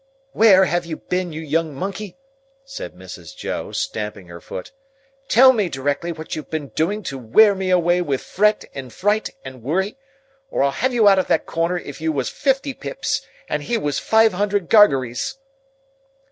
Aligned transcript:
"Where 0.31 0.65
have 0.65 0.83
you 0.87 0.97
been, 0.97 1.31
you 1.31 1.41
young 1.41 1.75
monkey?" 1.75 2.17
said 2.65 2.95
Mrs. 2.95 3.35
Joe, 3.37 3.71
stamping 3.71 4.29
her 4.29 4.41
foot. 4.41 4.71
"Tell 5.27 5.53
me 5.53 5.69
directly 5.69 6.11
what 6.11 6.35
you've 6.35 6.49
been 6.49 6.69
doing 6.69 7.03
to 7.03 7.19
wear 7.19 7.53
me 7.53 7.69
away 7.69 8.01
with 8.01 8.19
fret 8.23 8.65
and 8.73 8.91
fright 8.91 9.29
and 9.45 9.61
worrit, 9.61 9.97
or 10.49 10.63
I'd 10.63 10.71
have 10.73 10.91
you 10.91 11.07
out 11.07 11.19
of 11.19 11.27
that 11.27 11.45
corner 11.45 11.77
if 11.77 12.01
you 12.01 12.11
was 12.11 12.29
fifty 12.29 12.73
Pips, 12.73 13.21
and 13.47 13.61
he 13.61 13.77
was 13.77 13.99
five 13.99 14.33
hundred 14.33 14.69
Gargerys." 14.71 15.37